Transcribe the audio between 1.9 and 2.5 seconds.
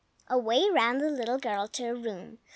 room.